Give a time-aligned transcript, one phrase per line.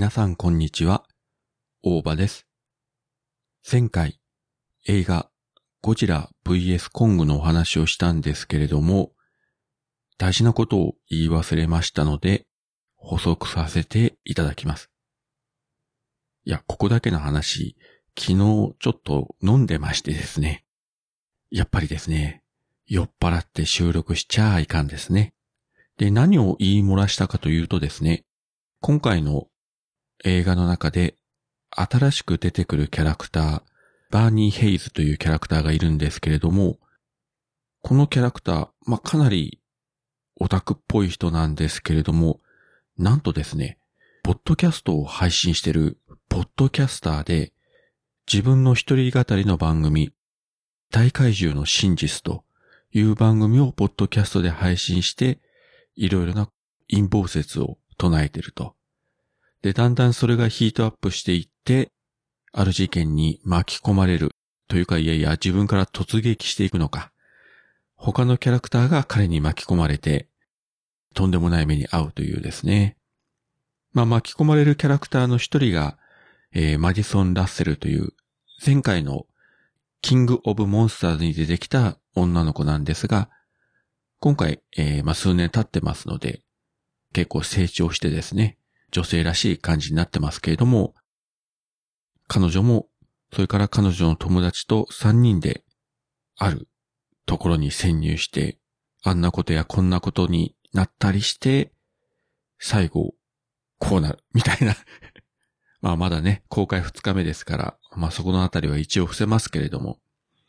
[0.00, 1.04] 皆さんこんにちは、
[1.82, 2.46] 大場です。
[3.70, 4.18] 前回
[4.86, 5.28] 映画
[5.82, 9.12] ゴジラ VS コングのお話をしたんですけれども、
[10.16, 12.46] 大事なことを言い忘れましたので、
[12.96, 14.90] 補足させていただきます。
[16.46, 17.76] いや、ここだけの話、
[18.18, 20.64] 昨日ちょっと飲んでましてですね。
[21.50, 22.42] やっぱりですね、
[22.86, 25.34] 酔っ払って収録しちゃいかんですね。
[25.98, 28.24] で、何を言い漏らしたかというとですね、
[28.80, 29.49] 今回の
[30.24, 31.16] 映画の中で
[31.70, 33.62] 新しく出てくるキャラクター、
[34.10, 36.78] バーニー・ヘイズというキャラクターがいるんですけれども、
[37.82, 39.60] このキャラクター、まあ、かなり
[40.38, 42.40] オタクっぽい人なんですけれども、
[42.98, 43.78] なんとですね、
[44.22, 47.52] ポッドキャストを配信してるポッドキャスターで、
[48.30, 50.12] 自分の一人語りの番組、
[50.90, 52.44] 大怪獣の真実と
[52.92, 55.40] いう番組をポッドキャストで配信して、
[55.94, 56.50] いろいろな
[56.90, 58.74] 陰謀説を唱えてると。
[59.62, 61.92] で、だんだんそれがヒートアップしていって、
[62.52, 64.30] ある事件に巻き込まれる
[64.68, 67.12] というか、いやいや、自分から突撃していくのか。
[67.96, 70.28] 他のキャラクターが彼に巻き込まれて、
[71.14, 72.96] とんでもない目に遭うというですね。
[73.92, 75.98] まあ、巻き込まれるキャラクターの一人が、
[76.52, 78.12] えー、マディソン・ラッセルという、
[78.64, 79.26] 前回の
[80.00, 83.28] キング・オブ・モンスターズに出てきた女の子なんですが、
[84.20, 86.42] 今回、えー、まあ、数年経ってますので、
[87.12, 88.56] 結構成長してですね、
[88.90, 90.94] 女性らしい感じになってますけれども、
[92.28, 92.88] 彼女も、
[93.32, 95.64] それから彼女の友達と3人で、
[96.36, 96.68] ある
[97.26, 98.58] ところに潜入して、
[99.02, 101.72] あんなことやこんなことになったりして、
[102.58, 103.14] 最後、
[103.78, 104.76] こうなる、みたいな。
[105.80, 109.98] まあまだね、公開2日目ですから、まあそこのあたりは一応伏せますけれども、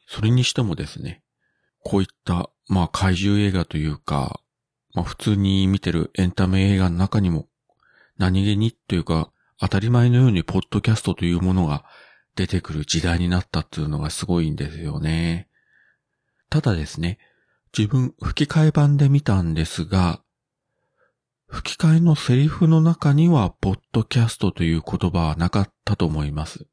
[0.08, 1.24] それにしてもですね、
[1.84, 4.42] こういった、まあ怪獣映画というか、
[4.94, 7.48] まあ普通に見てるエンタメ映画の中にも、
[8.22, 11.84] 何気にというか、当たり前のようにポッドキャストというものが
[12.36, 15.48] 出てくる時代になったっていうのがすごいんですよね。
[16.52, 17.18] ただですね、
[17.76, 20.22] 自分吹き替え版で見たんですが、
[21.48, 26.68] 吹き替えのセリフの中には、ポッドキャストという言葉はなかったと思います。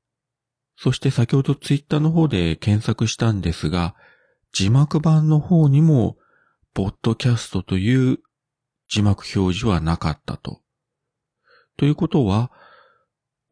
[0.76, 3.97] そして先ほどツイッターの方で検索したんですが、
[4.53, 6.19] 字幕版の方にも、
[6.75, 8.19] ポッドキャストという
[8.88, 10.60] 字幕表示はなかったと。
[11.78, 12.50] ということは、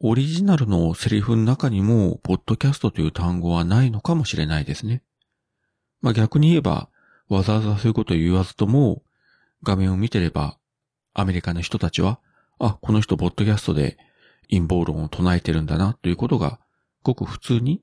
[0.00, 5.04] オリジナルのセリフの中にも、ポッドキャストという単語はないのかもしれないですね。
[6.02, 6.90] まあ逆に言えば、
[7.28, 9.04] わざわざそういうことを言わずとも、
[9.62, 10.58] 画面を見てれば、
[11.14, 12.18] アメリカの人たちは、
[12.58, 13.96] あ、この人ポッドキャストで
[14.50, 16.58] 陰謀論を唱えてるんだなということが、
[17.04, 17.80] ごく普通に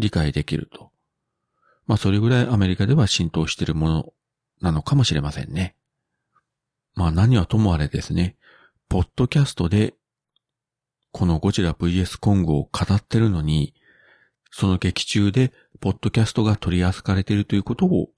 [0.00, 0.90] 理解できると。
[1.86, 4.12] まあそれぐらいアメリカでは浸透しているもの
[4.60, 5.76] なのかもしれませんね。
[6.96, 8.36] まあ何はともあれですね、
[8.90, 9.94] ポッドキャストで
[11.12, 13.72] このゴジラ VS コングを語ってるのに、
[14.50, 18.08] その劇中でポッドキャストが取り扱われているということを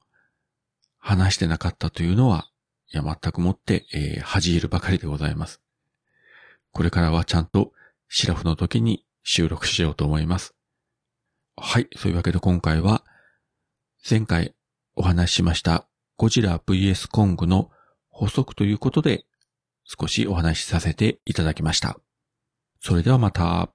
[0.99, 2.49] 話してなかったというのは、
[2.91, 5.61] いや、全くもって、えー、恥じるばかりでございます。
[6.73, 7.73] これからはちゃんと
[8.09, 10.55] シラフの時に収録しようと思います。
[11.55, 11.89] はい。
[11.97, 13.05] そういうわけで今回は、
[14.09, 14.55] 前回
[14.97, 17.71] お話ししましたゴジラ VS コングの
[18.09, 19.27] 補足ということで
[19.85, 21.99] 少しお話しさせていただきました。
[22.81, 23.71] それではまた。